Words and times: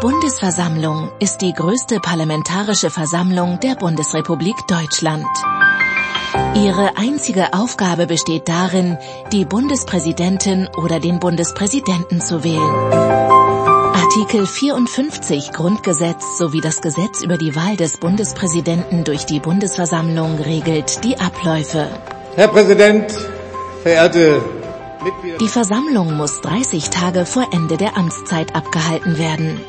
Bundesversammlung 0.00 1.10
ist 1.18 1.38
die 1.38 1.52
größte 1.52 1.98
parlamentarische 1.98 2.88
Versammlung 2.88 3.58
der 3.58 3.74
Bundesrepublik 3.74 4.54
Deutschland. 4.68 5.26
Ihre 6.54 6.96
einzige 6.96 7.52
Aufgabe 7.52 8.06
besteht 8.06 8.48
darin, 8.48 8.96
die 9.32 9.44
Bundespräsidentin 9.44 10.68
oder 10.76 11.00
den 11.00 11.18
Bundespräsidenten 11.18 12.20
zu 12.20 12.44
wählen. 12.44 12.92
Artikel 13.92 14.46
54 14.46 15.52
Grundgesetz 15.52 16.38
sowie 16.38 16.60
das 16.60 16.80
Gesetz 16.80 17.24
über 17.24 17.36
die 17.36 17.56
Wahl 17.56 17.76
des 17.76 17.98
Bundespräsidenten 17.98 19.02
durch 19.02 19.26
die 19.26 19.40
Bundesversammlung 19.40 20.38
regelt 20.38 21.02
die 21.02 21.18
Abläufe. 21.18 21.88
Herr 22.36 22.48
Präsident, 22.48 23.12
verehrte 23.82 24.40
Mitglieder. 25.02 25.38
Die 25.38 25.48
Versammlung 25.48 26.16
muss 26.16 26.40
30 26.42 26.90
Tage 26.90 27.26
vor 27.26 27.48
Ende 27.52 27.76
der 27.76 27.96
Amtszeit 27.96 28.54
abgehalten 28.54 29.18
werden. 29.18 29.60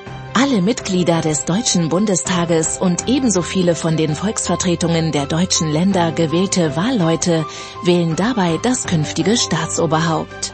Alle 0.41 0.61
Mitglieder 0.61 1.19
des 1.19 1.43
Deutschen 1.43 1.89
Bundestages 1.89 2.77
und 2.77 3.09
ebenso 3.09 3.41
viele 3.41 3.75
von 3.75 3.97
den 3.97 4.15
Volksvertretungen 4.15 5.11
der 5.11 5.25
deutschen 5.25 5.67
Länder 5.67 6.13
gewählte 6.13 6.77
Wahlleute 6.77 7.45
wählen 7.83 8.15
dabei 8.15 8.57
das 8.63 8.85
künftige 8.85 9.35
Staatsoberhaupt. 9.35 10.53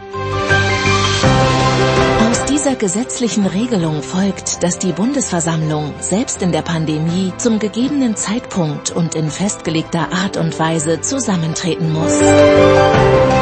Aus 2.27 2.45
dieser 2.45 2.73
gesetzlichen 2.73 3.45
Regelung 3.45 4.01
folgt, 4.01 4.63
dass 4.63 4.79
die 4.79 4.91
Bundesversammlung 4.91 5.93
selbst 5.99 6.41
in 6.41 6.51
der 6.51 6.63
Pandemie 6.63 7.31
zum 7.37 7.59
gegebenen 7.59 8.15
Zeitpunkt 8.15 8.89
und 8.89 9.13
in 9.13 9.29
festgelegter 9.29 10.11
Art 10.11 10.37
und 10.37 10.57
Weise 10.57 11.01
zusammentreten 11.01 11.93
muss. 11.93 13.34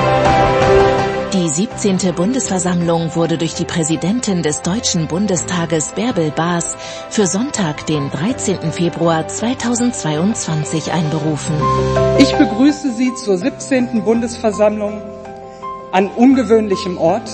Die 1.53 1.67
17. 1.67 2.15
Bundesversammlung 2.15 3.13
wurde 3.13 3.37
durch 3.37 3.53
die 3.53 3.65
Präsidentin 3.65 4.41
des 4.41 4.63
Deutschen 4.63 5.07
Bundestages 5.07 5.89
Bärbel 5.89 6.31
Baas 6.31 6.75
für 7.11 7.27
Sonntag, 7.27 7.85
den 7.85 8.09
13. 8.09 8.71
Februar 8.71 9.27
2022 9.27 10.91
einberufen. 10.91 11.55
Ich 12.17 12.33
begrüße 12.35 12.93
Sie 12.93 13.13
zur 13.13 13.37
17. 13.37 14.03
Bundesversammlung 14.03 14.99
an 15.91 16.07
ungewöhnlichem 16.07 16.97
Ort. 16.97 17.29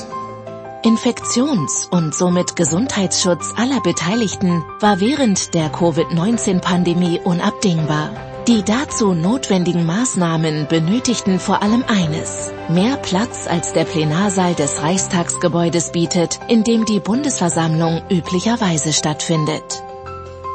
Infektions- 0.83 1.87
und 1.89 2.13
somit 2.13 2.57
Gesundheitsschutz 2.57 3.53
aller 3.55 3.79
Beteiligten 3.79 4.65
war 4.81 4.99
während 4.99 5.53
der 5.53 5.69
Covid-19-Pandemie 5.69 7.21
unabdingbar. 7.23 8.28
Die 8.49 8.63
dazu 8.63 9.13
notwendigen 9.13 9.85
Maßnahmen 9.85 10.67
benötigten 10.67 11.39
vor 11.39 11.61
allem 11.61 11.83
eines. 11.87 12.51
Mehr 12.67 12.97
Platz 12.97 13.45
als 13.45 13.73
der 13.73 13.83
Plenarsaal 13.83 14.55
des 14.55 14.81
Reichstagsgebäudes 14.81 15.91
bietet, 15.91 16.39
in 16.47 16.63
dem 16.63 16.83
die 16.85 16.99
Bundesversammlung 16.99 18.01
üblicherweise 18.09 18.91
stattfindet. 18.91 19.83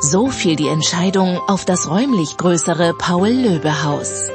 So 0.00 0.27
fiel 0.27 0.56
die 0.56 0.67
Entscheidung 0.67 1.39
auf 1.47 1.65
das 1.65 1.89
räumlich 1.89 2.37
größere 2.37 2.95
Paul-Löbe-Haus. 2.95 4.28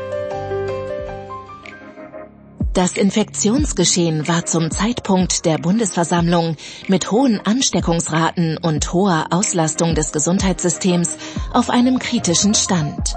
Das 2.71 2.93
Infektionsgeschehen 2.93 4.25
war 4.29 4.45
zum 4.45 4.71
Zeitpunkt 4.71 5.43
der 5.45 5.57
Bundesversammlung 5.57 6.55
mit 6.87 7.11
hohen 7.11 7.41
Ansteckungsraten 7.45 8.57
und 8.57 8.93
hoher 8.93 9.25
Auslastung 9.31 9.95
des 9.95 10.13
Gesundheitssystems 10.13 11.17
auf 11.51 11.69
einem 11.69 11.99
kritischen 11.99 12.55
Stand. 12.55 13.08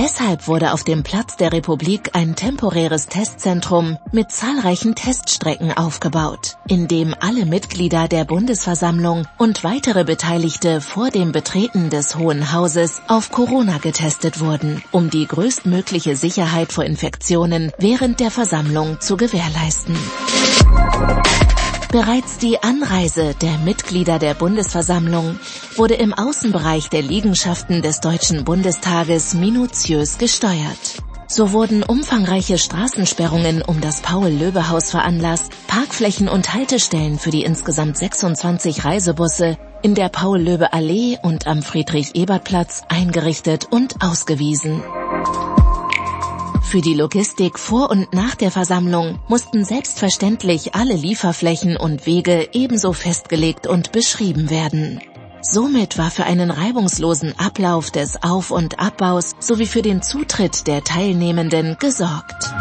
Deshalb 0.00 0.46
wurde 0.46 0.74
auf 0.74 0.84
dem 0.84 1.02
Platz 1.02 1.36
der 1.38 1.52
Republik 1.52 2.10
ein 2.12 2.36
temporäres 2.36 3.08
Testzentrum 3.08 3.98
mit 4.12 4.30
zahlreichen 4.30 4.94
Teststrecken 4.94 5.76
aufgebaut, 5.76 6.56
in 6.68 6.86
dem 6.86 7.16
alle 7.18 7.44
Mitglieder 7.46 8.06
der 8.06 8.24
Bundesversammlung 8.24 9.26
und 9.38 9.64
weitere 9.64 10.04
Beteiligte 10.04 10.80
vor 10.80 11.10
dem 11.10 11.32
Betreten 11.32 11.90
des 11.90 12.14
Hohen 12.14 12.52
Hauses 12.52 13.02
auf 13.08 13.32
Corona 13.32 13.78
getestet 13.78 14.38
wurden, 14.38 14.84
um 14.92 15.10
die 15.10 15.26
größtmögliche 15.26 16.14
Sicherheit 16.14 16.72
vor 16.72 16.84
Infektionen 16.84 17.72
während 17.78 18.20
der 18.20 18.30
Versammlung 18.30 19.00
zu 19.00 19.16
gewährleisten. 19.16 19.96
Bereits 21.90 22.36
die 22.36 22.62
Anreise 22.62 23.34
der 23.40 23.56
Mitglieder 23.56 24.18
der 24.18 24.34
Bundesversammlung 24.34 25.40
wurde 25.76 25.94
im 25.94 26.12
Außenbereich 26.12 26.90
der 26.90 27.00
Liegenschaften 27.00 27.80
des 27.80 28.00
Deutschen 28.00 28.44
Bundestages 28.44 29.32
minutiös 29.32 30.18
gesteuert. 30.18 31.02
So 31.28 31.52
wurden 31.52 31.82
umfangreiche 31.82 32.58
Straßensperrungen 32.58 33.62
um 33.62 33.80
das 33.80 34.02
Paul-Löbe-Haus 34.02 34.90
veranlasst, 34.90 35.50
Parkflächen 35.66 36.28
und 36.28 36.52
Haltestellen 36.52 37.18
für 37.18 37.30
die 37.30 37.42
insgesamt 37.42 37.96
26 37.96 38.84
Reisebusse 38.84 39.56
in 39.80 39.94
der 39.94 40.10
Paul-Löbe-Allee 40.10 41.16
und 41.22 41.46
am 41.46 41.62
Friedrich-Ebert-Platz 41.62 42.82
eingerichtet 42.90 43.66
und 43.70 44.02
ausgewiesen. 44.02 44.82
Für 46.68 46.82
die 46.82 46.92
Logistik 46.92 47.58
vor 47.58 47.88
und 47.88 48.12
nach 48.12 48.34
der 48.34 48.50
Versammlung 48.50 49.18
mussten 49.26 49.64
selbstverständlich 49.64 50.74
alle 50.74 50.92
Lieferflächen 50.92 51.78
und 51.78 52.04
Wege 52.04 52.50
ebenso 52.52 52.92
festgelegt 52.92 53.66
und 53.66 53.90
beschrieben 53.90 54.50
werden. 54.50 55.00
Somit 55.40 55.96
war 55.96 56.10
für 56.10 56.24
einen 56.24 56.50
reibungslosen 56.50 57.32
Ablauf 57.38 57.90
des 57.90 58.22
Auf- 58.22 58.50
und 58.50 58.80
Abbaus 58.80 59.34
sowie 59.40 59.64
für 59.64 59.80
den 59.80 60.02
Zutritt 60.02 60.66
der 60.66 60.84
Teilnehmenden 60.84 61.78
gesorgt. 61.78 62.52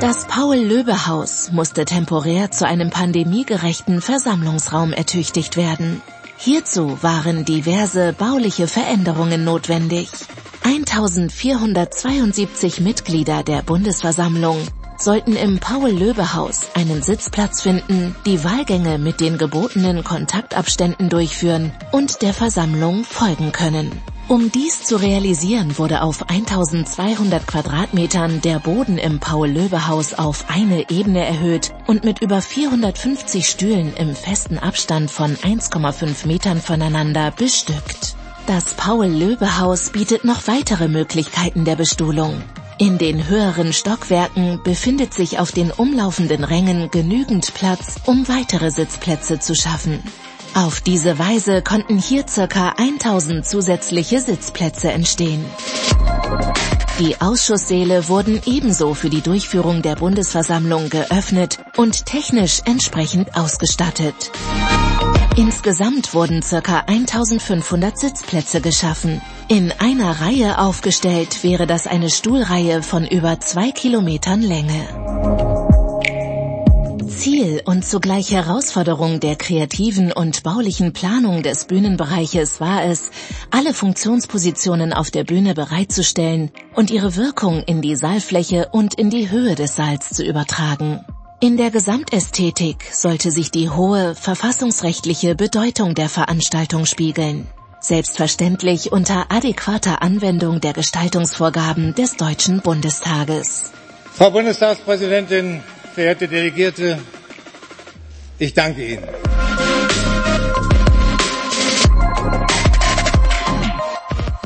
Das 0.00 0.26
Paul-Löbe-Haus 0.26 1.52
musste 1.52 1.84
temporär 1.84 2.50
zu 2.50 2.66
einem 2.66 2.88
pandemiegerechten 2.88 4.00
Versammlungsraum 4.00 4.94
ertüchtigt 4.94 5.58
werden. 5.58 6.00
Hierzu 6.40 6.96
waren 7.02 7.44
diverse 7.44 8.12
bauliche 8.12 8.68
Veränderungen 8.68 9.42
notwendig. 9.42 10.08
1472 10.62 12.80
Mitglieder 12.80 13.42
der 13.42 13.62
Bundesversammlung 13.62 14.56
sollten 14.96 15.34
im 15.34 15.58
Paul-Löbe-Haus 15.58 16.68
einen 16.74 17.02
Sitzplatz 17.02 17.62
finden, 17.62 18.14
die 18.24 18.44
Wahlgänge 18.44 18.98
mit 18.98 19.20
den 19.20 19.36
gebotenen 19.36 20.04
Kontaktabständen 20.04 21.08
durchführen 21.08 21.72
und 21.90 22.22
der 22.22 22.32
Versammlung 22.32 23.02
folgen 23.02 23.50
können. 23.50 23.90
Um 24.28 24.52
dies 24.52 24.84
zu 24.84 24.96
realisieren, 24.96 25.78
wurde 25.78 26.02
auf 26.02 26.28
1200 26.28 27.46
Quadratmetern 27.46 28.42
der 28.42 28.58
Boden 28.58 28.98
im 28.98 29.20
Paul-Löbe-Haus 29.20 30.12
auf 30.12 30.44
eine 30.48 30.90
Ebene 30.90 31.24
erhöht 31.24 31.72
und 31.86 32.04
mit 32.04 32.20
über 32.20 32.42
450 32.42 33.48
Stühlen 33.48 33.94
im 33.96 34.14
festen 34.14 34.58
Abstand 34.58 35.10
von 35.10 35.34
1,5 35.34 36.26
Metern 36.26 36.60
voneinander 36.60 37.30
bestückt. 37.30 38.16
Das 38.46 38.74
Paul-Löbe-Haus 38.74 39.90
bietet 39.90 40.24
noch 40.24 40.46
weitere 40.46 40.88
Möglichkeiten 40.88 41.64
der 41.64 41.76
Bestuhlung. 41.76 42.42
In 42.76 42.98
den 42.98 43.28
höheren 43.28 43.72
Stockwerken 43.72 44.60
befindet 44.62 45.14
sich 45.14 45.38
auf 45.38 45.52
den 45.52 45.70
umlaufenden 45.70 46.44
Rängen 46.44 46.90
genügend 46.90 47.54
Platz, 47.54 47.96
um 48.04 48.28
weitere 48.28 48.70
Sitzplätze 48.70 49.38
zu 49.38 49.54
schaffen. 49.54 50.02
Auf 50.54 50.80
diese 50.80 51.18
Weise 51.18 51.62
konnten 51.62 51.98
hier 51.98 52.26
circa 52.28 52.74
1000 52.76 53.46
zusätzliche 53.46 54.20
Sitzplätze 54.20 54.90
entstehen. 54.90 55.44
Die 56.98 57.20
Ausschusssäle 57.20 58.08
wurden 58.08 58.40
ebenso 58.44 58.94
für 58.94 59.08
die 59.08 59.20
Durchführung 59.20 59.82
der 59.82 59.94
Bundesversammlung 59.94 60.90
geöffnet 60.90 61.58
und 61.76 62.06
technisch 62.06 62.62
entsprechend 62.64 63.36
ausgestattet. 63.36 64.32
Insgesamt 65.36 66.12
wurden 66.14 66.42
circa 66.42 66.80
1500 66.80 67.96
Sitzplätze 67.96 68.60
geschaffen. 68.60 69.22
In 69.46 69.72
einer 69.78 70.20
Reihe 70.20 70.58
aufgestellt 70.58 71.44
wäre 71.44 71.68
das 71.68 71.86
eine 71.86 72.10
Stuhlreihe 72.10 72.82
von 72.82 73.06
über 73.06 73.38
zwei 73.38 73.70
Kilometern 73.70 74.42
Länge. 74.42 75.17
Und 77.64 77.84
zugleich 77.84 78.30
Herausforderung 78.30 79.20
der 79.20 79.36
kreativen 79.36 80.12
und 80.12 80.42
baulichen 80.42 80.92
Planung 80.92 81.42
des 81.42 81.64
Bühnenbereiches 81.64 82.60
war 82.60 82.84
es, 82.84 83.10
alle 83.50 83.72
Funktionspositionen 83.74 84.92
auf 84.92 85.10
der 85.10 85.24
Bühne 85.24 85.54
bereitzustellen 85.54 86.50
und 86.74 86.90
ihre 86.90 87.16
Wirkung 87.16 87.62
in 87.64 87.80
die 87.80 87.96
Saalfläche 87.96 88.68
und 88.72 88.94
in 88.94 89.10
die 89.10 89.30
Höhe 89.30 89.54
des 89.54 89.76
Saals 89.76 90.10
zu 90.10 90.24
übertragen. 90.24 91.00
In 91.40 91.56
der 91.56 91.70
Gesamtästhetik 91.70 92.84
sollte 92.92 93.30
sich 93.30 93.50
die 93.50 93.70
hohe 93.70 94.14
verfassungsrechtliche 94.14 95.34
Bedeutung 95.34 95.94
der 95.94 96.08
Veranstaltung 96.08 96.84
spiegeln. 96.84 97.46
Selbstverständlich 97.80 98.90
unter 98.90 99.26
adäquater 99.30 100.02
Anwendung 100.02 100.60
der 100.60 100.72
Gestaltungsvorgaben 100.72 101.94
des 101.94 102.16
Deutschen 102.16 102.60
Bundestages. 102.60 103.70
Frau 104.12 104.32
Bundestagspräsidentin, 104.32 105.62
verehrte 105.94 106.26
Delegierte, 106.26 106.98
ich 108.38 108.54
danke 108.54 108.84
Ihnen. 108.84 109.04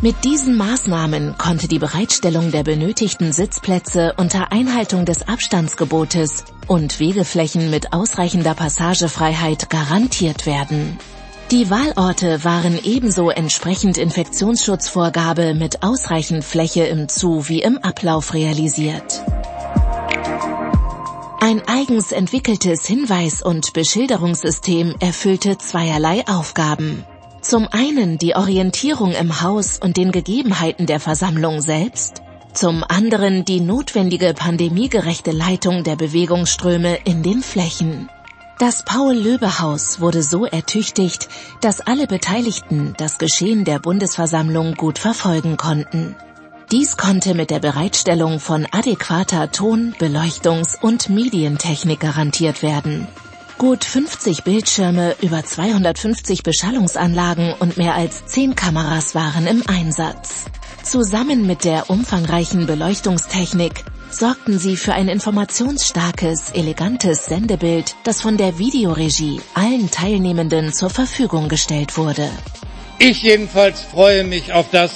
Mit 0.03 0.25
diesen 0.25 0.57
Maßnahmen 0.57 1.39
konnte 1.39 1.69
die 1.69 1.79
Bereitstellung 1.79 2.51
der 2.51 2.65
benötigten 2.65 3.33
Sitzplätze 3.33 4.15
unter 4.17 4.51
Einhaltung 4.51 5.05
des 5.05 5.29
Abstandsgebotes 5.29 6.43
und 6.67 6.99
Wegeflächen 6.99 7.71
mit 7.71 7.93
ausreichender 7.93 8.55
Passagefreiheit 8.55 9.71
garantiert 9.71 10.45
werden. 10.45 10.99
Die 11.53 11.71
Wahlorte 11.71 12.43
waren 12.43 12.81
ebenso 12.83 13.31
entsprechend 13.31 13.97
Infektionsschutzvorgabe 13.97 15.55
mit 15.55 15.85
ausreichend 15.85 16.43
Fläche 16.43 16.83
im 16.83 17.09
Zu- 17.09 17.49
wie 17.49 17.63
im 17.63 17.79
Ablauf 17.79 18.35
realisiert. 18.35 19.23
Eigens 21.83 22.13
entwickeltes 22.13 22.87
Hinweis- 22.87 23.43
und 23.43 23.73
Beschilderungssystem 23.73 24.95
erfüllte 25.01 25.59
zweierlei 25.59 26.25
Aufgaben. 26.29 27.05
Zum 27.41 27.67
einen 27.73 28.19
die 28.19 28.37
Orientierung 28.37 29.11
im 29.11 29.43
Haus 29.43 29.81
und 29.83 29.97
den 29.97 30.13
Gegebenheiten 30.13 30.87
der 30.87 31.01
Versammlung 31.01 31.61
selbst, 31.61 32.23
zum 32.53 32.85
anderen 32.85 33.45
die 33.45 33.59
notwendige 33.59 34.33
pandemiegerechte 34.33 35.33
Leitung 35.33 35.83
der 35.83 35.97
Bewegungsströme 35.97 36.99
in 37.05 37.25
den 37.25 37.43
Flächen. 37.43 38.09
Das 38.61 38.85
Paul-Löbe-Haus 38.85 39.99
wurde 39.99 40.23
so 40.23 40.45
ertüchtigt, 40.45 41.29
dass 41.63 41.81
alle 41.81 42.07
Beteiligten 42.07 42.95
das 42.97 43.19
Geschehen 43.19 43.65
der 43.65 43.81
Bundesversammlung 43.81 44.77
gut 44.77 45.01
verfolgen 45.01 45.57
konnten. 45.57 46.15
Dies 46.73 46.97
konnte 46.97 47.35
mit 47.35 47.51
der 47.51 47.59
Bereitstellung 47.59 48.41
von 48.41 48.67
adäquater 48.71 49.53
Ton-, 49.53 49.95
Beleuchtungs- 49.99 50.81
und 50.81 51.11
Medientechnik 51.11 52.01
garantiert 52.01 52.63
werden. 52.63 53.07
Gut 53.59 53.85
50 53.85 54.43
Bildschirme, 54.43 55.15
über 55.21 55.45
250 55.45 56.43
Beschallungsanlagen 56.43 57.53
und 57.61 57.77
mehr 57.77 57.95
als 57.95 58.25
10 58.25 58.55
Kameras 58.55 59.15
waren 59.15 59.47
im 59.47 59.63
Einsatz. 59.67 60.47
Zusammen 60.83 61.47
mit 61.47 61.67
der 61.67 61.91
umfangreichen 61.91 62.65
Beleuchtungstechnik 62.65 63.85
sorgten 64.09 64.59
sie 64.59 64.79
für 64.79 64.95
ein 64.95 65.09
informationsstarkes, 65.09 66.53
elegantes 66.55 67.27
Sendebild, 67.27 67.97
das 68.05 68.23
von 68.23 68.39
der 68.39 68.59
Videoregie 68.59 69.43
allen 69.53 69.91
Teilnehmenden 69.91 70.73
zur 70.73 70.89
Verfügung 70.89 71.51
gestellt 71.51 71.99
wurde. 71.99 72.31
Ich 72.99 73.23
jedenfalls 73.23 73.83
freue 73.83 74.25
mich 74.25 74.55
auf 74.55 74.71
das, 74.71 74.93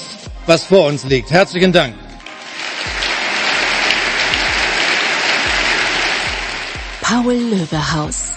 was 0.46 0.64
vor 0.64 0.87
uns 0.87 1.04
liegt. 1.04 1.31
Herzlichen 1.31 1.72
Dank. 1.72 1.94
Paul-Löbe-Haus. 7.02 8.32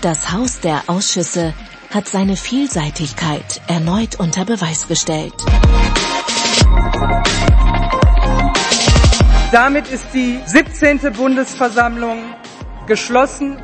Das 0.00 0.32
Haus 0.32 0.60
der 0.60 0.84
Ausschüsse 0.86 1.54
hat 1.92 2.08
seine 2.08 2.36
Vielseitigkeit 2.36 3.60
erneut 3.66 4.16
unter 4.16 4.44
Beweis 4.44 4.88
gestellt. 4.88 5.34
Damit 9.52 9.88
ist 9.88 10.06
die 10.12 10.40
17. 10.46 11.12
Bundesversammlung 11.12 12.34
geschlossen. 12.86 13.58